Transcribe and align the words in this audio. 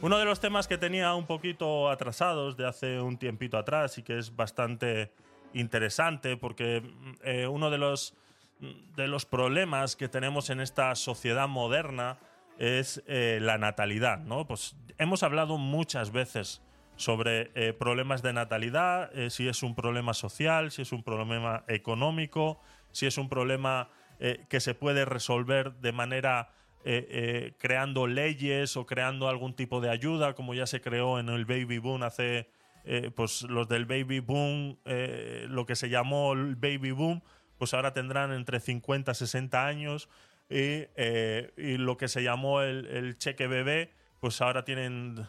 Uno 0.00 0.18
de 0.18 0.24
los 0.24 0.40
temas 0.40 0.68
que 0.68 0.78
tenía 0.78 1.14
un 1.14 1.26
poquito 1.26 1.88
atrasados 1.88 2.56
de 2.56 2.66
hace 2.66 3.00
un 3.00 3.16
tiempito 3.18 3.56
atrás 3.56 3.98
y 3.98 4.02
que 4.02 4.18
es 4.18 4.34
bastante 4.34 5.12
interesante 5.54 6.36
porque 6.36 6.82
eh, 7.22 7.46
uno 7.46 7.70
de 7.70 7.78
los, 7.78 8.14
de 8.96 9.08
los 9.08 9.24
problemas 9.24 9.96
que 9.96 10.08
tenemos 10.08 10.50
en 10.50 10.60
esta 10.60 10.94
sociedad 10.94 11.48
moderna 11.48 12.18
es 12.58 13.02
eh, 13.06 13.38
la 13.40 13.58
natalidad, 13.58 14.18
¿no? 14.18 14.46
Pues 14.46 14.76
hemos 14.98 15.22
hablado 15.22 15.58
muchas 15.58 16.10
veces 16.10 16.62
sobre 16.96 17.50
eh, 17.54 17.72
problemas 17.72 18.22
de 18.22 18.32
natalidad, 18.32 19.10
si 19.28 19.48
es 19.48 19.62
un 19.62 19.74
problema 19.74 20.14
social, 20.14 20.70
si 20.70 20.82
es 20.82 20.92
un 20.92 21.02
problema 21.02 21.64
económico, 21.66 22.60
si 22.92 23.06
es 23.06 23.18
un 23.18 23.28
problema 23.28 23.88
que 24.48 24.60
se 24.60 24.74
puede 24.74 25.04
resolver 25.04 25.74
de 25.74 25.92
manera 25.92 26.50
creando 27.58 28.06
leyes 28.06 28.76
o 28.76 28.84
creando 28.84 29.28
algún 29.28 29.54
tipo 29.54 29.80
de 29.80 29.88
ayuda, 29.88 30.34
como 30.34 30.54
ya 30.54 30.66
se 30.66 30.80
creó 30.80 31.18
en 31.18 31.30
el 31.30 31.46
baby 31.46 31.78
boom 31.78 32.02
hace 32.02 32.46
eh, 32.86 33.10
pues 33.14 33.42
los 33.42 33.66
del 33.66 33.86
baby 33.86 34.20
boom, 34.20 34.78
eh, 34.84 35.46
lo 35.48 35.64
que 35.64 35.74
se 35.74 35.88
llamó 35.88 36.34
el 36.34 36.54
baby 36.54 36.90
boom, 36.90 37.22
pues 37.56 37.72
ahora 37.72 37.94
tendrán 37.94 38.32
entre 38.32 38.60
50 38.60 39.12
y 39.12 39.14
60 39.14 39.66
años. 39.66 40.08
Eh, 40.50 41.52
y, 41.56 41.78
lo 41.78 41.96
que 41.96 42.08
se 42.08 42.22
llamó 42.22 42.60
el, 42.60 43.16
cheque 43.16 43.46
bebé, 43.46 43.92
pues 44.20 44.42
ahora 44.42 44.64
tienen 44.64 45.26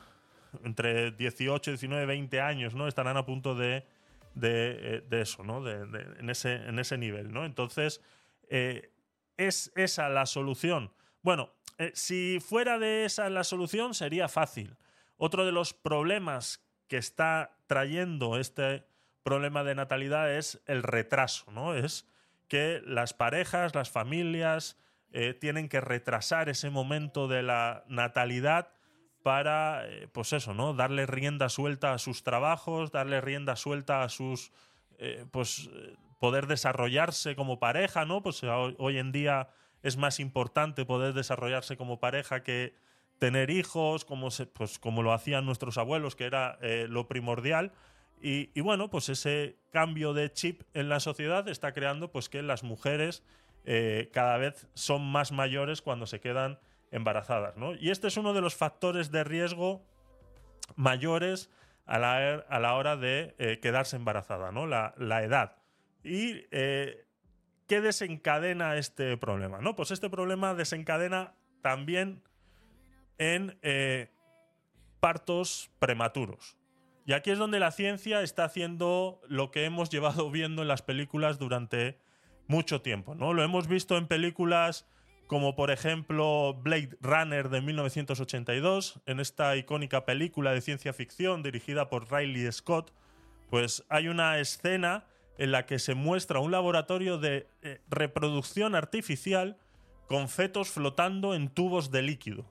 entre 0.66 1.12
18, 1.12 1.72
19, 1.72 2.06
20 2.06 2.42
años, 2.42 2.76
¿no? 2.76 2.88
Estarán 2.88 3.16
a 3.16 3.26
punto 3.26 3.56
de, 3.56 3.86
de, 4.34 5.04
eso, 5.12 5.44
¿no? 5.44 5.64
De, 5.64 6.04
en, 6.20 6.30
ese, 6.30 6.56
en 6.56 6.78
ese 6.80 6.98
nivel, 6.98 7.32
¿no? 7.32 7.46
Entonces, 7.46 8.02
¿es 8.50 9.72
esa 9.76 10.10
la 10.10 10.26
solución? 10.26 10.92
Bueno, 11.26 11.50
si 11.94 12.38
fuera 12.40 12.78
de 12.78 13.04
esa 13.04 13.32
la 13.32 13.44
solución, 13.44 13.96
sería 13.96 14.28
fácil. 14.28 14.78
Otro 15.18 15.44
de 15.44 15.52
los 15.52 15.74
problemas 15.74 16.64
que 16.88 16.98
está 16.98 17.58
trayendo 17.66 18.38
este 18.38 18.86
problema 19.24 19.64
de 19.64 19.74
natalidad 19.74 20.32
es 20.32 20.62
el 20.68 20.84
retraso, 20.84 21.52
¿no? 21.52 21.74
Es 21.74 22.08
que 22.48 22.80
las 22.86 23.16
parejas, 23.16 23.74
las 23.74 23.90
familias 23.90 24.78
eh, 25.14 25.34
tienen 25.34 25.68
que 25.68 25.82
retrasar 25.82 26.48
ese 26.48 26.70
momento 26.70 27.28
de 27.28 27.42
la 27.42 27.86
natalidad 27.88 28.72
para, 29.24 29.88
eh, 29.88 30.08
pues 30.12 30.32
eso, 30.32 30.54
¿no? 30.54 30.76
Darle 30.76 31.08
rienda 31.08 31.50
suelta 31.50 31.94
a 31.94 31.98
sus 31.98 32.22
trabajos, 32.22 32.92
darle 32.92 33.20
rienda 33.20 33.56
suelta 33.56 34.04
a 34.04 34.10
sus, 34.10 34.52
eh, 35.00 35.26
pues, 35.32 35.72
poder 36.20 36.46
desarrollarse 36.46 37.36
como 37.36 37.58
pareja, 37.58 38.06
¿no? 38.06 38.22
Pues 38.22 38.44
hoy 38.44 39.00
en 39.00 39.12
día 39.12 39.50
es 39.86 39.98
más 39.98 40.20
importante 40.20 40.84
poder 40.84 41.14
desarrollarse 41.14 41.78
como 41.78 42.00
pareja 42.00 42.42
que 42.42 42.74
tener 43.20 43.52
hijos, 43.52 44.04
como, 44.04 44.30
pues, 44.54 44.80
como 44.80 45.04
lo 45.04 45.14
hacían 45.14 45.46
nuestros 45.46 45.78
abuelos, 45.78 46.16
que 46.16 46.26
era 46.26 46.58
eh, 46.64 46.88
lo 46.90 47.08
primordial. 47.08 47.72
Y, 48.20 48.60
bueno, 48.62 48.90
pues 48.90 49.10
ese 49.10 49.58
cambio 49.70 50.16
de 50.16 50.34
chip 50.34 50.64
en 50.74 50.90
la 50.90 51.00
sociedad 51.00 51.48
está 51.48 51.72
creando 51.72 52.12
pues, 52.12 52.30
que 52.30 52.42
las 52.42 52.64
mujeres 52.64 53.22
eh, 53.66 54.10
cada 54.12 54.38
vez 54.38 54.68
son 54.74 55.04
más 55.04 55.32
mayores 55.32 55.84
cuando 55.84 56.08
se 56.08 56.20
quedan 56.20 56.58
embarazadas. 56.90 57.56
¿no? 57.56 57.76
Y 57.76 57.92
este 57.92 58.08
es 58.08 58.18
uno 58.18 58.34
de 58.34 58.42
los 58.42 58.56
factores 58.56 59.12
de 59.12 59.24
riesgo 59.24 59.86
mayores 60.76 61.52
a 61.86 62.00
la, 62.00 62.44
a 62.50 62.60
la 62.60 62.74
hora 62.74 62.98
de 62.98 63.36
eh, 63.38 63.60
quedarse 63.62 63.98
embarazada, 63.98 64.52
¿no? 64.52 64.66
la, 64.66 64.96
la 64.98 65.22
edad. 65.22 65.58
¿Y 66.04 66.42
qué 67.68 67.82
desencadena 67.82 68.76
este 68.78 69.18
problema? 69.18 69.60
¿no? 69.60 69.76
Pues 69.76 69.92
este 69.92 70.10
problema 70.10 70.54
desencadena 70.54 71.34
también 71.62 72.24
en 73.18 73.58
eh, 73.62 74.12
partos 75.00 75.72
prematuros. 75.80 76.58
Y 77.06 77.14
aquí 77.14 77.32
es 77.32 77.38
donde 77.38 77.60
la 77.60 77.72
ciencia 77.72 78.22
está 78.22 78.46
haciendo 78.46 79.22
lo 79.28 79.52
que 79.52 79.66
hemos 79.66 79.90
llevado 79.90 80.30
viendo 80.32 80.62
en 80.62 80.68
las 80.68 80.82
películas 80.82 81.40
durante 81.40 82.00
mucho 82.48 82.82
tiempo. 82.82 83.16
¿no? 83.16 83.34
Lo 83.34 83.44
hemos 83.44 83.68
visto 83.68 83.98
en 83.98 84.08
películas 84.08 84.88
como 85.28 85.56
por 85.56 85.72
ejemplo 85.72 86.54
Blade 86.62 86.98
Runner 87.02 87.50
de 87.50 87.62
1982, 87.62 89.02
en 89.06 89.20
esta 89.20 89.56
icónica 89.56 90.06
película 90.06 90.54
de 90.54 90.62
ciencia 90.62 90.94
ficción 90.94 91.42
dirigida 91.42 91.90
por 91.90 92.12
Riley 92.12 92.52
Scott, 92.52 92.94
pues 93.50 93.84
hay 93.90 94.08
una 94.08 94.40
escena 94.40 95.06
en 95.38 95.52
la 95.52 95.66
que 95.66 95.80
se 95.80 95.96
muestra 95.96 96.40
un 96.40 96.52
laboratorio 96.52 97.18
de 97.18 97.48
eh, 97.62 97.82
reproducción 97.90 98.76
artificial 98.76 99.58
con 100.08 100.30
fetos 100.30 100.70
flotando 100.70 101.34
en 101.34 101.50
tubos 101.50 101.92
de 101.92 102.02
líquido. 102.02 102.46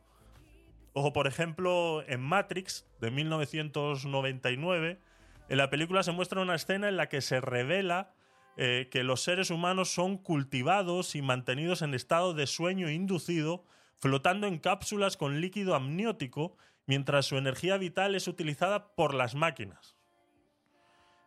O 0.93 1.13
por 1.13 1.27
ejemplo 1.27 2.05
en 2.07 2.21
Matrix 2.21 2.87
de 3.01 3.11
1999, 3.11 5.01
en 5.49 5.59
la 5.59 5.71
película 5.71 6.03
se 6.03 6.13
muestra 6.13 6.41
una 6.41 6.55
escena 6.55 6.89
en 6.89 6.97
la 6.97 7.09
que 7.09 7.21
se 7.21 7.41
revela 7.41 8.13
eh, 8.57 8.89
que 8.91 9.03
los 9.03 9.23
seres 9.23 9.51
humanos 9.51 9.93
son 9.93 10.17
cultivados 10.17 11.17
y 11.17 11.23
mantenidos 11.23 11.83
en 11.83 11.93
estado 11.93 12.35
de 12.35 12.47
sueño 12.47 12.89
inducido, 12.89 13.65
flotando 13.97 14.47
en 14.47 14.59
cápsulas 14.59 15.17
con 15.17 15.41
líquido 15.41 15.75
amniótico, 15.75 16.57
mientras 16.87 17.27
su 17.27 17.37
energía 17.37 17.77
vital 17.79 18.15
es 18.15 18.29
utilizada 18.29 18.95
por 18.95 19.13
las 19.13 19.35
máquinas. 19.35 19.94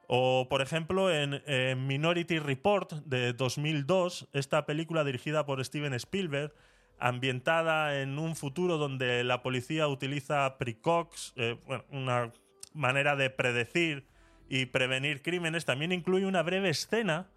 O, 0.07 0.47
por 0.49 0.61
ejemplo, 0.61 1.11
en, 1.13 1.41
Minority 1.85 2.39
Report 2.39 2.93
de 3.05 3.33
2002, 3.33 4.29
esta 4.31 4.65
película 4.65 5.03
dirigida 5.03 5.45
por 5.45 5.63
Steven 5.63 5.93
Spielberg, 5.93 6.53
ambientada 6.97 8.01
en 8.01 8.17
un 8.17 8.35
futuro 8.35 8.77
donde 8.77 9.23
la 9.25 9.43
policía 9.43 9.87
utiliza 9.87 10.57
precox, 10.57 11.33
eh, 11.35 11.57
una 11.91 12.31
manera 12.73 13.17
de 13.17 13.29
predecir 13.29 14.07
y 14.49 14.67
prevenir 14.67 15.21
crímenes, 15.21 15.65
también 15.65 15.91
incluye 15.91 16.25
una 16.25 16.41
breve 16.41 16.69
escena 16.69 17.27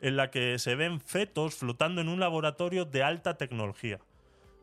en 0.00 0.16
la 0.16 0.30
que 0.30 0.58
se 0.58 0.76
ven 0.76 1.00
fetos 1.00 1.56
flotando 1.56 2.00
en 2.00 2.08
un 2.08 2.20
laboratorio 2.20 2.84
de 2.84 3.02
alta 3.02 3.36
tecnología. 3.36 3.98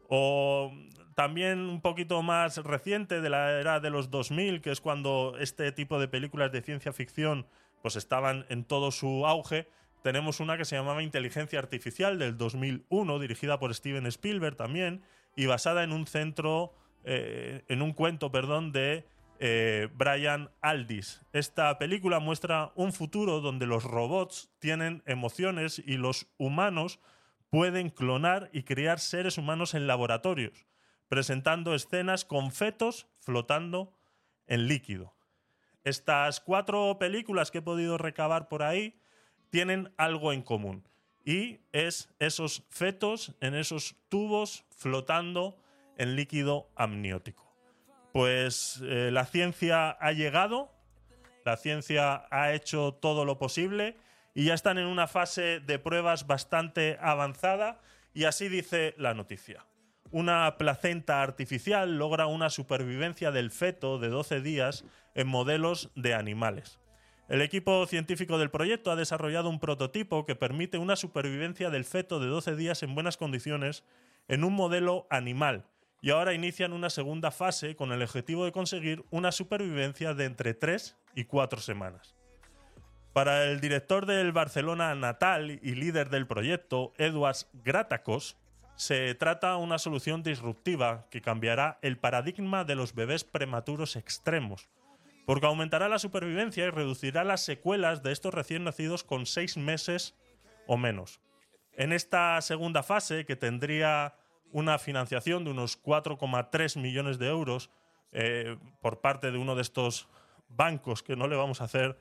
O 0.07 0.71
también 1.15 1.59
un 1.59 1.81
poquito 1.81 2.21
más 2.21 2.57
reciente 2.57 3.21
de 3.21 3.29
la 3.29 3.59
era 3.59 3.79
de 3.79 3.89
los 3.89 4.11
2000, 4.11 4.61
que 4.61 4.71
es 4.71 4.81
cuando 4.81 5.35
este 5.39 5.71
tipo 5.71 5.99
de 5.99 6.07
películas 6.07 6.51
de 6.51 6.61
ciencia 6.61 6.93
ficción 6.93 7.47
pues 7.81 7.95
estaban 7.95 8.45
en 8.49 8.63
todo 8.63 8.91
su 8.91 9.25
auge, 9.25 9.67
tenemos 10.03 10.39
una 10.39 10.57
que 10.57 10.65
se 10.65 10.75
llamaba 10.75 11.03
Inteligencia 11.03 11.59
Artificial 11.59 12.17
del 12.19 12.37
2001, 12.37 13.19
dirigida 13.19 13.59
por 13.59 13.73
Steven 13.73 14.05
Spielberg 14.05 14.55
también, 14.55 15.01
y 15.35 15.47
basada 15.47 15.83
en 15.83 15.91
un 15.91 16.07
centro, 16.07 16.73
eh, 17.03 17.63
en 17.67 17.81
un 17.81 17.93
cuento, 17.93 18.31
perdón, 18.31 18.71
de 18.71 19.05
eh, 19.39 19.89
Brian 19.95 20.49
Aldis. 20.61 21.21
Esta 21.33 21.77
película 21.77 22.19
muestra 22.19 22.71
un 22.75 22.93
futuro 22.93 23.41
donde 23.41 23.67
los 23.67 23.83
robots 23.83 24.49
tienen 24.59 25.03
emociones 25.05 25.81
y 25.85 25.97
los 25.97 26.27
humanos 26.37 26.99
pueden 27.49 27.89
clonar 27.89 28.49
y 28.53 28.63
crear 28.63 28.99
seres 28.99 29.37
humanos 29.37 29.73
en 29.73 29.87
laboratorios, 29.87 30.65
presentando 31.07 31.73
escenas 31.73 32.25
con 32.25 32.51
fetos 32.51 33.07
flotando 33.19 33.93
en 34.47 34.67
líquido. 34.67 35.15
Estas 35.83 36.39
cuatro 36.41 36.97
películas 36.99 37.51
que 37.51 37.59
he 37.59 37.61
podido 37.61 37.97
recabar 37.97 38.49
por 38.49 38.63
ahí 38.63 38.99
tienen 39.49 39.93
algo 39.97 40.33
en 40.33 40.41
común. 40.41 40.87
Y 41.23 41.59
es 41.71 42.09
esos 42.19 42.63
fetos 42.69 43.35
en 43.41 43.53
esos 43.53 43.95
tubos 44.09 44.65
flotando 44.69 45.57
en 45.97 46.15
líquido 46.15 46.69
amniótico. 46.75 47.53
Pues 48.13 48.81
eh, 48.83 49.09
la 49.11 49.25
ciencia 49.25 49.91
ha 49.91 50.11
llegado, 50.11 50.71
la 51.45 51.57
ciencia 51.57 52.25
ha 52.31 52.53
hecho 52.53 52.93
todo 52.93 53.25
lo 53.25 53.37
posible 53.37 53.97
y 54.37 54.43
ya 54.43 54.53
están 54.53 54.77
en 54.77 54.85
una 54.85 55.07
fase 55.07 55.61
de 55.61 55.79
pruebas 55.79 56.27
bastante 56.27 56.99
avanzada 57.01 57.81
y 58.13 58.25
así 58.25 58.49
dice 58.49 58.93
la 58.95 59.15
noticia. 59.15 59.65
Una 60.11 60.57
placenta 60.59 61.23
artificial 61.23 61.97
logra 61.97 62.27
una 62.27 62.51
supervivencia 62.51 63.31
del 63.31 63.49
feto 63.49 63.97
de 63.97 64.09
12 64.09 64.41
días 64.41 64.85
en 65.15 65.27
modelos 65.27 65.89
de 65.95 66.13
animales. 66.13 66.79
El 67.29 67.41
equipo 67.41 67.87
científico 67.87 68.37
del 68.37 68.51
proyecto 68.51 68.91
ha 68.91 68.95
desarrollado 68.95 69.49
un 69.49 69.59
prototipo 69.59 70.27
que 70.27 70.35
permite 70.35 70.77
una 70.77 70.97
supervivencia 70.97 71.71
del 71.71 71.83
feto 71.83 72.19
de 72.19 72.27
12 72.27 72.55
días 72.55 72.83
en 72.83 72.93
buenas 72.93 73.17
condiciones 73.17 73.83
en 74.27 74.43
un 74.43 74.53
modelo 74.53 75.07
animal 75.09 75.65
y 75.99 76.11
ahora 76.11 76.35
inician 76.35 76.73
una 76.73 76.91
segunda 76.91 77.31
fase 77.31 77.75
con 77.75 77.91
el 77.91 78.03
objetivo 78.03 78.45
de 78.45 78.51
conseguir 78.51 79.03
una 79.09 79.31
supervivencia 79.31 80.13
de 80.13 80.25
entre 80.25 80.53
3 80.53 80.95
y 81.15 81.23
4 81.23 81.59
semanas. 81.59 82.16
Para 83.17 83.45
el 83.45 83.61
director 83.61 84.05
del 84.05 84.31
Barcelona 84.31 84.93
natal 84.93 85.49
y 85.49 85.73
líder 85.73 86.11
del 86.11 86.27
proyecto, 86.27 86.93
Eduards 86.99 87.49
Gratacos, 87.63 88.37
se 88.75 89.15
trata 89.15 89.53
de 89.53 89.55
una 89.55 89.79
solución 89.79 90.21
disruptiva 90.21 91.07
que 91.09 91.23
cambiará 91.23 91.79
el 91.81 91.97
paradigma 91.97 92.63
de 92.63 92.75
los 92.75 92.93
bebés 92.93 93.23
prematuros 93.23 93.95
extremos 93.95 94.69
porque 95.25 95.47
aumentará 95.47 95.89
la 95.89 95.97
supervivencia 95.97 96.67
y 96.67 96.69
reducirá 96.69 97.23
las 97.23 97.43
secuelas 97.43 98.03
de 98.03 98.11
estos 98.11 98.35
recién 98.35 98.63
nacidos 98.63 99.03
con 99.03 99.25
seis 99.25 99.57
meses 99.57 100.13
o 100.67 100.77
menos. 100.77 101.19
En 101.73 101.93
esta 101.93 102.39
segunda 102.41 102.83
fase, 102.83 103.25
que 103.25 103.35
tendría 103.35 104.13
una 104.51 104.77
financiación 104.77 105.43
de 105.43 105.49
unos 105.49 105.81
4,3 105.81 106.79
millones 106.79 107.17
de 107.17 107.29
euros 107.29 107.71
eh, 108.11 108.57
por 108.79 109.01
parte 109.01 109.31
de 109.31 109.39
uno 109.39 109.55
de 109.55 109.63
estos 109.63 110.07
bancos 110.49 111.01
que 111.01 111.15
no 111.15 111.27
le 111.27 111.35
vamos 111.35 111.61
a 111.61 111.63
hacer 111.63 111.97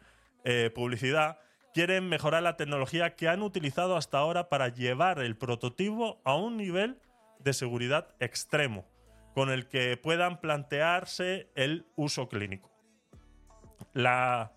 eh, 0.49 0.71
publicidad, 0.73 1.41
quieren 1.75 2.09
mejorar 2.09 2.41
la 2.41 2.57
tecnología 2.57 3.17
que 3.17 3.29
han 3.29 3.43
utilizado 3.43 3.97
hasta 3.97 4.19
ahora 4.19 4.49
para 4.49 4.69
llevar 4.69 5.19
el 5.19 5.37
prototipo 5.37 6.21
a 6.25 6.37
un 6.37 6.57
nivel 6.57 7.01
de 7.41 7.53
seguridad 7.53 8.15
extremo, 8.21 8.87
con 9.35 9.51
el 9.51 9.67
que 9.67 9.97
puedan 9.97 10.41
plantearse 10.41 11.51
el 11.57 11.85
uso 11.97 12.29
clínico. 12.29 12.71
La 13.93 14.53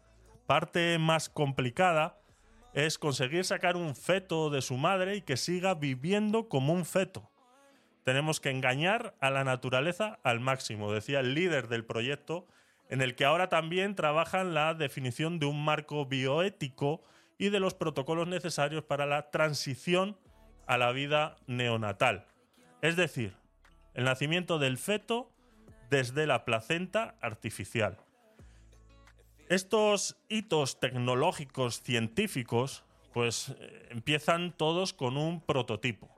parte 0.45 0.99
más 0.99 1.27
complicada 1.27 2.21
es 2.75 2.99
conseguir 2.99 3.43
sacar 3.43 3.75
un 3.75 3.95
feto 3.95 4.51
de 4.51 4.61
su 4.61 4.77
madre 4.77 5.15
y 5.15 5.21
que 5.23 5.37
siga 5.37 5.73
viviendo 5.73 6.49
como 6.49 6.71
un 6.71 6.85
feto. 6.85 7.31
Tenemos 8.03 8.39
que 8.39 8.51
engañar 8.51 9.15
a 9.21 9.31
la 9.31 9.43
naturaleza 9.43 10.19
al 10.21 10.39
máximo, 10.39 10.93
decía 10.93 11.21
el 11.21 11.33
líder 11.33 11.67
del 11.67 11.83
proyecto, 11.83 12.45
en 12.89 13.01
el 13.01 13.15
que 13.15 13.25
ahora 13.25 13.49
también 13.49 13.95
trabajan 13.95 14.53
la 14.53 14.73
definición 14.73 15.39
de 15.39 15.45
un 15.45 15.63
marco 15.63 16.05
bioético 16.05 17.01
y 17.37 17.49
de 17.49 17.59
los 17.59 17.75
protocolos 17.75 18.27
necesarios 18.27 18.83
para 18.83 19.05
la 19.05 19.29
transición 19.31 20.17
a 20.65 20.77
la 20.77 20.91
vida 20.91 21.37
neonatal. 21.47 22.25
Es 22.81 22.95
decir, 22.95 23.35
el 23.93 24.03
nacimiento 24.03 24.59
del 24.59 24.77
feto 24.77 25.31
desde 25.89 26.27
la 26.27 26.45
placenta 26.45 27.15
artificial. 27.21 27.97
Estos 29.49 30.17
hitos 30.27 30.79
tecnológicos 30.79 31.81
científicos 31.81 32.83
pues 33.13 33.55
eh, 33.59 33.87
empiezan 33.89 34.51
todos 34.55 34.93
con 34.93 35.17
un 35.17 35.41
prototipo. 35.41 36.09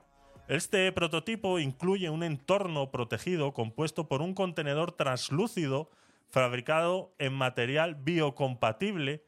Este 0.48 0.90
prototipo 0.92 1.58
incluye 1.58 2.10
un 2.10 2.22
entorno 2.22 2.90
protegido 2.90 3.54
compuesto 3.54 4.08
por 4.08 4.20
un 4.20 4.34
contenedor 4.34 4.92
translúcido 4.92 5.90
fabricado 6.32 7.14
en 7.18 7.34
material 7.34 7.94
biocompatible 7.94 9.22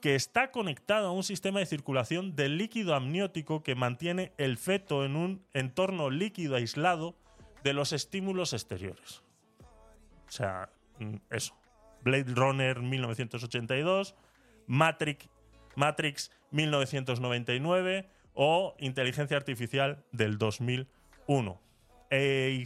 que 0.00 0.16
está 0.16 0.50
conectado 0.50 1.06
a 1.06 1.12
un 1.12 1.22
sistema 1.22 1.60
de 1.60 1.66
circulación 1.66 2.34
de 2.34 2.48
líquido 2.48 2.94
amniótico 2.94 3.62
que 3.62 3.76
mantiene 3.76 4.32
el 4.38 4.58
feto 4.58 5.04
en 5.04 5.14
un 5.14 5.46
entorno 5.54 6.10
líquido 6.10 6.56
aislado 6.56 7.16
de 7.62 7.72
los 7.72 7.92
estímulos 7.92 8.52
exteriores. 8.52 9.22
O 10.26 10.30
sea, 10.30 10.68
mm, 10.98 11.14
eso. 11.30 11.56
Blade 12.02 12.34
Runner 12.34 12.80
1982, 12.80 14.16
Matrix, 14.66 15.28
Matrix 15.76 16.32
1999 16.50 18.08
o 18.34 18.74
Inteligencia 18.78 19.36
Artificial 19.36 20.04
del 20.10 20.38
2001. 20.38 21.60
E 22.10 22.64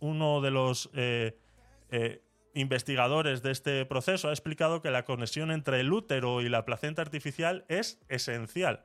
uno 0.00 0.40
de 0.40 0.50
los 0.50 0.90
eh, 0.94 1.36
eh, 1.90 2.22
investigadores 2.54 3.42
de 3.42 3.52
este 3.52 3.84
proceso, 3.86 4.28
ha 4.28 4.32
explicado 4.32 4.82
que 4.82 4.90
la 4.90 5.04
conexión 5.04 5.50
entre 5.50 5.80
el 5.80 5.92
útero 5.92 6.40
y 6.40 6.48
la 6.48 6.64
placenta 6.64 7.02
artificial 7.02 7.64
es 7.68 8.00
esencial, 8.08 8.84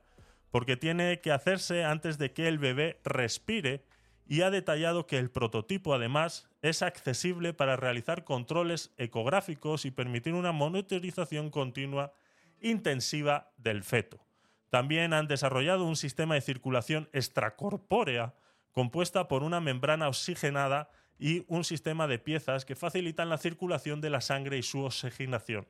porque 0.51 0.77
tiene 0.77 1.21
que 1.21 1.31
hacerse 1.31 1.83
antes 1.83 2.17
de 2.17 2.31
que 2.33 2.47
el 2.47 2.59
bebé 2.59 3.00
respire 3.03 3.83
y 4.27 4.41
ha 4.41 4.50
detallado 4.50 5.06
que 5.06 5.17
el 5.17 5.29
prototipo 5.29 5.94
además 5.94 6.50
es 6.62 6.81
accesible 6.81 7.53
para 7.53 7.75
realizar 7.75 8.23
controles 8.23 8.94
ecográficos 8.97 9.85
y 9.85 9.91
permitir 9.91 10.33
una 10.33 10.51
monitorización 10.51 11.50
continua 11.50 12.13
intensiva 12.59 13.51
del 13.57 13.83
feto. 13.83 14.25
También 14.69 15.13
han 15.13 15.27
desarrollado 15.27 15.85
un 15.85 15.95
sistema 15.95 16.35
de 16.35 16.41
circulación 16.41 17.09
extracorpórea 17.13 18.33
compuesta 18.71 19.27
por 19.27 19.44
una 19.44 19.62
membrana 19.62 20.09
oxigenada 20.09 20.89
y 21.17 21.45
un 21.47 21.63
sistema 21.63 22.07
de 22.07 22.19
piezas 22.19 22.65
que 22.65 22.75
facilitan 22.75 23.29
la 23.29 23.38
circulación 23.38 24.01
de 24.01 24.09
la 24.09 24.21
sangre 24.21 24.57
y 24.57 24.63
su 24.63 24.83
oxigenación, 24.83 25.67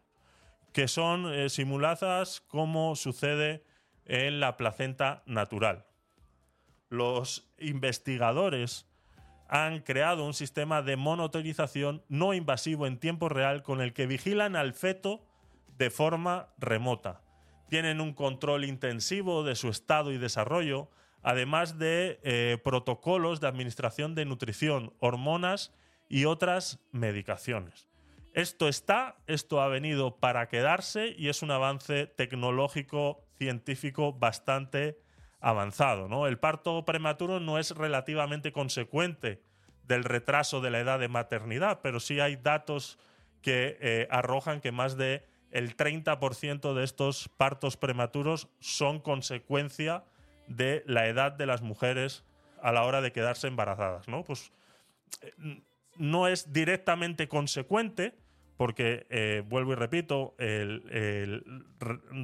que 0.74 0.88
son 0.88 1.32
eh, 1.34 1.50
simuladas 1.50 2.42
como 2.42 2.96
sucede 2.96 3.64
en 4.06 4.40
la 4.40 4.58
placenta 4.58 5.24
natural. 5.26 5.86
Los 6.90 7.50
investigadores 7.60 8.88
han 9.48 9.82
creado 9.82 10.26
un 10.26 10.34
sistema 10.34 10.82
de 10.82 10.96
monitorización 10.96 12.04
no 12.10 12.34
invasivo 12.34 12.88
en 12.88 13.00
tiempo 13.00 13.30
real 13.30 13.64
con 13.64 13.82
el 13.82 13.94
que 13.94 14.08
vigilan 14.08 14.56
al 14.56 14.74
feto 14.74 15.26
de 15.78 15.90
forma 15.90 16.50
remota. 16.58 17.22
Tienen 17.70 18.02
un 18.02 18.14
control 18.14 18.66
intensivo 18.66 19.44
de 19.44 19.56
su 19.56 19.70
estado 19.70 20.12
y 20.12 20.18
desarrollo, 20.18 20.90
además 21.26 21.80
de 21.80 22.20
eh, 22.22 22.60
protocolos 22.64 23.42
de 23.42 23.48
administración 23.48 24.14
de 24.14 24.26
nutrición, 24.26 24.94
hormonas 25.00 25.74
y 26.08 26.26
otras 26.26 26.80
medicaciones. 26.92 27.90
Esto 28.34 28.68
está, 28.68 29.18
esto 29.26 29.60
ha 29.60 29.68
venido 29.68 30.18
para 30.18 30.48
quedarse 30.48 31.16
y 31.18 31.30
es 31.30 31.42
un 31.42 31.50
avance 31.50 32.06
tecnológico, 32.06 33.26
científico 33.40 34.14
bastante 34.14 35.00
avanzado. 35.40 36.08
¿no? 36.08 36.28
El 36.28 36.38
parto 36.38 36.86
prematuro 36.86 37.40
no 37.40 37.58
es 37.58 37.72
relativamente 37.72 38.52
consecuente 38.52 39.42
del 39.82 40.04
retraso 40.04 40.62
de 40.62 40.70
la 40.70 40.80
edad 40.80 41.00
de 41.00 41.08
maternidad, 41.08 41.80
pero 41.82 42.00
sí 42.00 42.20
hay 42.20 42.36
datos 42.36 43.00
que 43.42 43.80
eh, 43.82 44.08
arrojan 44.12 44.62
que 44.62 44.72
más 44.72 44.96
de 44.96 45.26
el 45.50 45.76
30% 45.76 46.76
de 46.76 46.84
estos 46.84 47.30
partos 47.30 47.78
prematuros 47.78 48.48
son 48.60 49.00
consecuencia 49.00 50.04
de 50.48 50.84
la 50.86 51.08
edad 51.08 51.32
de 51.32 51.46
las 51.46 51.62
mujeres 51.62 52.24
a 52.62 52.72
la 52.72 52.84
hora 52.84 53.02
de 53.02 53.12
quedarse 53.12 53.48
embarazadas, 53.48 54.08
¿no? 54.08 54.24
Pues 54.24 54.52
eh, 55.22 55.62
no 55.98 56.28
es 56.28 56.52
directamente 56.52 57.28
consecuente, 57.28 58.16
porque, 58.58 59.06
eh, 59.10 59.44
vuelvo 59.46 59.74
y 59.74 59.76
repito, 59.76 60.36
en 60.40 61.62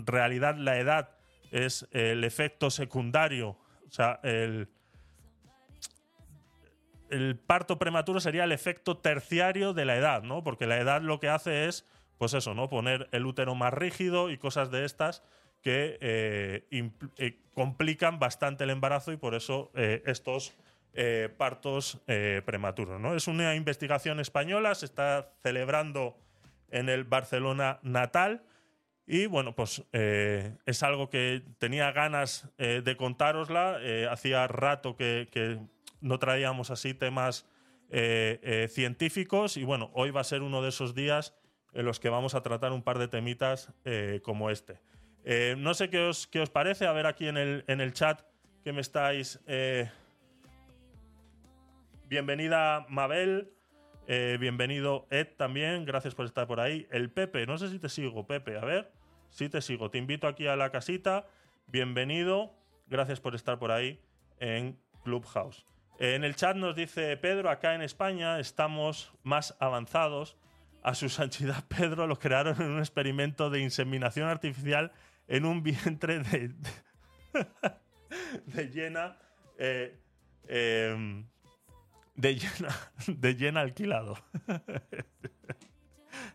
realidad 0.06 0.56
la 0.56 0.78
edad 0.80 1.10
es 1.52 1.88
el 1.92 2.24
efecto 2.24 2.70
secundario, 2.70 3.50
o 3.50 3.92
sea, 3.92 4.20
el, 4.24 4.70
el 7.10 7.38
parto 7.38 7.78
prematuro 7.78 8.22
sería 8.22 8.46
el 8.46 8.54
efecto 8.54 8.98
terciario 8.98 9.74
de 9.74 9.86
la 9.86 9.98
edad, 9.98 10.24
¿no? 10.24 10.44
Porque 10.44 10.66
la 10.66 10.80
edad 10.80 11.02
lo 11.02 11.20
que 11.20 11.28
hace 11.28 11.68
es, 11.68 11.86
pues 12.18 12.34
eso, 12.34 12.54
¿no? 12.54 12.70
Poner 12.70 13.10
el 13.12 13.26
útero 13.26 13.54
más 13.54 13.74
rígido 13.74 14.30
y 14.32 14.38
cosas 14.38 14.72
de 14.72 14.86
estas 14.86 15.24
que 15.62 15.98
eh, 16.02 16.66
eh, 17.18 17.40
complican 17.54 18.20
bastante 18.20 18.64
el 18.64 18.72
embarazo 18.72 19.12
y 19.12 19.18
por 19.18 19.36
eso 19.36 19.72
eh, 19.76 20.04
estos 20.06 20.54
partos 21.38 22.02
prematuros. 22.44 23.00
¿no? 23.00 23.16
Es 23.16 23.30
una 23.30 23.56
investigación 23.56 24.20
española, 24.20 24.76
se 24.76 24.86
está 24.86 25.32
celebrando 25.42 26.18
en 26.70 26.90
el 26.90 27.06
Barcelona 27.06 27.80
natal. 27.82 28.44
Y 29.08 29.26
bueno, 29.26 29.56
pues 29.56 29.86
es 29.94 30.84
algo 30.84 31.10
que 31.10 31.44
tenía 31.60 31.94
ganas 31.94 32.50
de 32.58 32.98
contárosla. 32.98 33.80
hacía 34.12 34.46
rato 34.48 34.98
que, 34.98 35.30
que, 35.32 35.60
no 36.02 36.20
traíamos 36.20 36.72
así 36.72 36.94
temas 36.94 37.48
científicos. 38.68 39.56
Y 39.56 39.64
bueno, 39.64 39.92
hoy 39.94 40.12
va 40.12 40.20
a 40.20 40.26
ser 40.26 40.42
uno 40.42 40.62
de 40.62 40.70
esos 40.70 40.94
días 40.94 41.34
en 41.72 41.86
los 41.86 42.02
que 42.02 42.10
vamos 42.10 42.36
a 42.36 42.44
tratar 42.44 42.74
un 42.74 42.84
par 42.84 43.00
de 43.00 43.08
temitas 43.08 43.72
como 44.24 44.50
este. 44.50 44.82
Eh, 45.24 45.56
no 45.58 45.74
sé 45.74 45.90
qué 45.90 46.00
os, 46.00 46.28
qué 46.28 46.42
os, 46.42 46.50
parece, 46.50 46.88
a 46.88 46.94
ver 46.94 47.06
aquí 47.06 47.28
en 47.28 47.38
el, 47.38 47.64
en 47.68 47.82
el 47.82 47.94
chat 47.94 48.22
que 48.64 48.74
me 48.74 48.82
estáis... 48.82 49.40
Eh, 49.48 49.90
bienvenida 52.08 52.86
Mabel, 52.90 53.54
eh, 54.08 54.38
bienvenido 54.40 55.08
Ed 55.12 55.28
también, 55.38 55.86
gracias 55.86 56.16
por 56.16 56.26
estar 56.26 56.48
por 56.48 56.60
ahí. 56.60 56.88
El 56.92 57.12
Pepe, 57.12 57.46
no 57.46 57.58
sé 57.58 57.70
si 57.70 57.80
te 57.80 57.88
sigo, 57.88 58.26
Pepe, 58.26 58.58
a 58.58 58.66
ver, 58.66 58.92
si 59.30 59.48
te 59.48 59.62
sigo. 59.62 59.92
Te 59.92 60.00
invito 60.00 60.28
aquí 60.28 60.48
a 60.48 60.56
la 60.56 60.72
casita, 60.72 61.28
bienvenido, 61.68 62.54
gracias 62.88 63.20
por 63.20 63.36
estar 63.36 63.60
por 63.60 63.72
ahí 63.72 64.02
en 64.40 64.78
Clubhouse. 65.04 65.66
En 66.00 66.24
el 66.24 66.36
chat 66.36 66.56
nos 66.56 66.76
dice 66.76 67.16
Pedro, 67.18 67.52
acá 67.52 67.76
en 67.76 67.84
España 67.84 68.40
estamos 68.40 69.14
más 69.24 69.56
avanzados. 69.60 70.36
A 70.84 70.96
su 70.96 71.10
santidad 71.10 71.64
Pedro 71.68 72.08
lo 72.08 72.18
crearon 72.18 72.60
en 72.60 72.72
un 72.72 72.80
experimento 72.80 73.52
de 73.52 73.60
inseminación 73.60 74.28
artificial 74.28 74.92
en 75.32 75.46
un 75.46 75.64
vientre 75.64 76.20
de, 76.20 76.52
de, 78.46 78.70
llena. 78.70 79.18
Eh, 79.58 79.98
em, 80.48 81.26
de 82.16 82.36
llena, 82.36 82.92
de 83.08 83.36
llena 83.36 83.62
alquilado. 83.62 84.18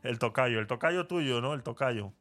el 0.02 0.18
tocayo, 0.18 0.58
el 0.60 0.66
tocayo 0.66 1.06
tuyo, 1.06 1.42
¿no? 1.42 1.52
El 1.52 1.62
tocayo. 1.62 2.14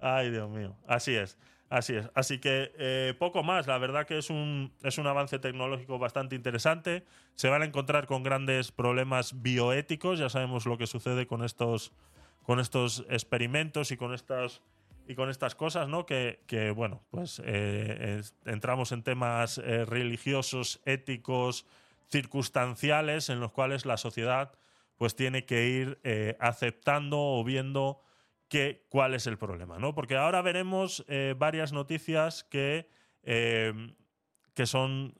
Ay, 0.00 0.30
Dios 0.30 0.50
mío. 0.50 0.76
Así 0.86 1.14
es, 1.14 1.38
así 1.70 1.94
es. 1.96 2.10
Así 2.14 2.38
que 2.40 2.72
eh, 2.76 3.14
poco 3.18 3.42
más. 3.42 3.66
La 3.66 3.78
verdad 3.78 4.06
que 4.06 4.18
es 4.18 4.28
un, 4.28 4.74
es 4.82 4.98
un 4.98 5.06
avance 5.06 5.38
tecnológico 5.38 5.98
bastante 5.98 6.36
interesante. 6.36 7.06
Se 7.36 7.48
van 7.48 7.62
a 7.62 7.64
encontrar 7.64 8.06
con 8.06 8.22
grandes 8.22 8.70
problemas 8.70 9.40
bioéticos. 9.40 10.18
Ya 10.18 10.28
sabemos 10.28 10.66
lo 10.66 10.76
que 10.76 10.86
sucede 10.86 11.26
con 11.26 11.42
estos, 11.42 11.94
con 12.42 12.60
estos 12.60 13.06
experimentos 13.08 13.92
y 13.92 13.96
con 13.96 14.12
estas 14.12 14.60
y 15.08 15.14
con 15.14 15.30
estas 15.30 15.54
cosas, 15.54 15.88
¿no? 15.88 16.04
Que, 16.04 16.72
bueno, 16.76 17.02
pues 17.10 17.40
eh, 17.44 18.20
entramos 18.44 18.92
en 18.92 19.02
temas 19.02 19.56
eh, 19.56 19.86
religiosos, 19.86 20.82
éticos, 20.84 21.66
circunstanciales 22.10 23.30
en 23.30 23.40
los 23.40 23.50
cuales 23.50 23.86
la 23.86 23.96
sociedad 23.96 24.52
pues 24.98 25.16
tiene 25.16 25.46
que 25.46 25.66
ir 25.66 25.98
eh, 26.04 26.36
aceptando 26.40 27.18
o 27.18 27.42
viendo 27.42 28.02
que, 28.48 28.84
cuál 28.90 29.14
es 29.14 29.26
el 29.26 29.38
problema, 29.38 29.78
¿no? 29.78 29.94
Porque 29.94 30.16
ahora 30.16 30.42
veremos 30.42 31.04
eh, 31.08 31.34
varias 31.38 31.72
noticias 31.72 32.44
que, 32.44 32.90
que 33.22 34.66
son 34.66 35.14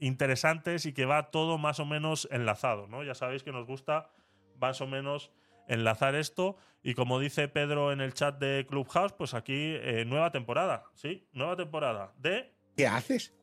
interesantes 0.00 0.86
y 0.86 0.92
que 0.92 1.04
va 1.04 1.30
todo 1.30 1.58
más 1.58 1.78
o 1.78 1.84
menos 1.84 2.26
enlazado, 2.32 2.88
¿no? 2.88 3.04
Ya 3.04 3.14
sabéis 3.14 3.44
que 3.44 3.52
nos 3.52 3.66
gusta 3.66 4.10
más 4.58 4.80
o 4.80 4.86
menos 4.86 5.30
enlazar 5.68 6.14
esto 6.14 6.56
y 6.82 6.94
como 6.94 7.18
dice 7.18 7.48
Pedro 7.48 7.92
en 7.92 8.00
el 8.00 8.14
chat 8.14 8.38
de 8.38 8.66
Clubhouse, 8.68 9.12
pues 9.12 9.34
aquí 9.34 9.74
nueva 10.06 10.30
temporada, 10.30 10.84
¿sí? 10.94 11.26
Nueva 11.32 11.56
temporada 11.56 12.12
de... 12.18 12.54
¿Qué 12.76 12.86
haces? 12.86 13.34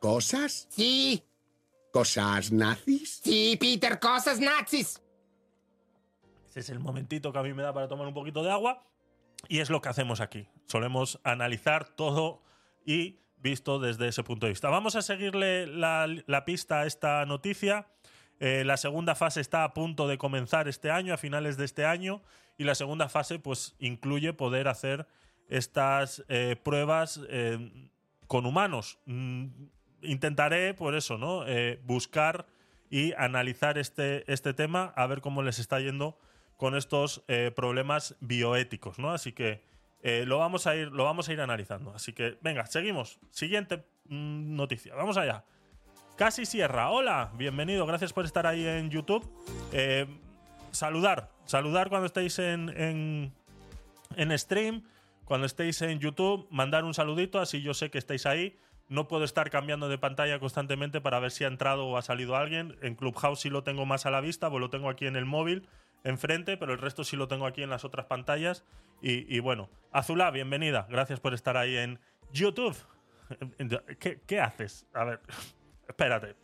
¿Cosas? 0.00 0.66
Sí, 0.70 1.22
¿Cosas 1.92 2.50
nazis? 2.50 3.20
sí, 3.22 3.56
Peter, 3.60 4.00
cosas 4.00 4.40
nazis. 4.40 5.02
Ese 6.48 6.60
es 6.60 6.70
el 6.70 6.80
momentito 6.80 7.32
que 7.32 7.38
a 7.38 7.42
mí 7.42 7.52
me 7.52 7.62
da 7.62 7.72
para 7.72 7.86
tomar 7.86 8.06
un 8.06 8.14
poquito 8.14 8.42
de 8.42 8.50
agua. 8.50 8.82
Y 9.48 9.60
es 9.60 9.70
lo 9.70 9.80
que 9.80 9.90
hacemos 9.90 10.20
aquí. 10.20 10.48
Solemos 10.66 11.20
analizar 11.22 11.88
todo 11.88 12.42
y 12.86 13.20
visto 13.36 13.78
desde 13.78 14.08
ese 14.08 14.22
punto 14.22 14.46
de 14.46 14.52
vista. 14.52 14.70
Vamos 14.70 14.96
a 14.96 15.02
seguirle 15.02 15.66
la, 15.66 16.06
la 16.26 16.44
pista 16.44 16.80
a 16.80 16.86
esta 16.86 17.26
noticia. 17.26 17.88
Eh, 18.42 18.64
la 18.64 18.76
segunda 18.76 19.14
fase 19.14 19.40
está 19.40 19.62
a 19.62 19.72
punto 19.72 20.08
de 20.08 20.18
comenzar 20.18 20.66
este 20.66 20.90
año, 20.90 21.14
a 21.14 21.16
finales 21.16 21.56
de 21.56 21.64
este 21.64 21.86
año. 21.86 22.22
Y 22.58 22.64
la 22.64 22.74
segunda 22.74 23.08
fase, 23.08 23.38
pues, 23.38 23.76
incluye 23.78 24.32
poder 24.32 24.66
hacer 24.66 25.06
estas 25.48 26.24
eh, 26.28 26.56
pruebas 26.60 27.20
eh, 27.28 27.70
con 28.26 28.44
humanos. 28.44 28.98
Mm, 29.06 29.46
intentaré, 30.02 30.74
por 30.74 30.96
eso, 30.96 31.18
¿no? 31.18 31.44
Buscar 31.84 32.46
y 32.90 33.12
analizar 33.12 33.78
este, 33.78 34.30
este 34.30 34.52
tema, 34.54 34.92
a 34.96 35.06
ver 35.06 35.20
cómo 35.20 35.44
les 35.44 35.60
está 35.60 35.78
yendo 35.78 36.18
con 36.56 36.74
estos 36.74 37.24
problemas 37.54 38.16
bioéticos, 38.20 38.98
¿no? 38.98 39.12
Así 39.12 39.30
que 39.32 39.62
lo, 40.02 40.38
vamos 40.38 40.66
a 40.66 40.74
ir, 40.74 40.88
lo 40.88 41.04
vamos 41.04 41.28
a 41.28 41.32
ir 41.32 41.40
analizando. 41.40 41.94
Así 41.94 42.12
que, 42.12 42.36
venga, 42.40 42.66
seguimos. 42.66 43.20
Siguiente 43.30 43.84
mm, 44.06 44.56
noticia. 44.56 44.96
Vamos 44.96 45.16
allá. 45.16 45.44
Casi 46.22 46.46
Sierra. 46.46 46.88
Hola, 46.90 47.32
bienvenido. 47.34 47.84
Gracias 47.84 48.12
por 48.12 48.24
estar 48.24 48.46
ahí 48.46 48.64
en 48.64 48.90
YouTube. 48.90 49.28
saludar. 50.70 51.32
Saludar 51.46 51.88
cuando 51.88 52.06
estéis 52.06 52.38
en, 52.38 52.68
en, 52.80 53.32
en 54.14 54.38
stream, 54.38 54.84
cuando 55.24 55.46
estéis 55.46 55.82
en 55.82 55.98
YouTube, 55.98 56.46
mandar 56.48 56.84
un 56.84 56.94
saludito, 56.94 57.40
así 57.40 57.60
yo 57.60 57.74
sé 57.74 57.90
que 57.90 57.98
estáis 57.98 58.24
ahí. 58.24 58.56
No 58.88 59.08
puedo 59.08 59.24
estar 59.24 59.50
cambiando 59.50 59.88
de 59.88 59.98
pantalla 59.98 60.38
constantemente 60.38 61.00
para 61.00 61.18
ver 61.18 61.32
si 61.32 61.42
ha 61.42 61.48
entrado 61.48 61.88
o 61.88 61.96
ha 61.96 62.02
salido 62.02 62.36
alguien. 62.36 62.76
En 62.82 62.94
Clubhouse 62.94 63.40
sí 63.40 63.50
lo 63.50 63.64
tengo 63.64 63.84
más 63.84 64.06
a 64.06 64.12
la 64.12 64.20
vista, 64.20 64.48
pues 64.48 64.60
lo 64.60 64.70
tengo 64.70 64.90
aquí 64.90 65.08
en 65.08 65.16
el 65.16 65.24
móvil, 65.24 65.68
enfrente, 66.04 66.56
pero 66.56 66.72
el 66.72 66.78
resto 66.78 67.02
sí 67.02 67.16
lo 67.16 67.26
tengo 67.26 67.46
aquí 67.46 67.64
en 67.64 67.70
las 67.70 67.84
otras 67.84 68.06
pantallas. 68.06 68.64
Y, 69.00 69.40
bueno, 69.40 69.70
Azulá, 69.90 70.30
bienvenida. 70.30 70.86
Gracias 70.88 71.18
por 71.18 71.34
estar 71.34 71.56
ahí 71.56 71.76
en 71.78 71.98
YouTube. 72.32 72.76
¿Qué, 73.98 74.20
qué 74.24 74.40
haces? 74.40 74.86
A 74.94 75.02
ver, 75.02 75.20
espérate. 75.88 76.36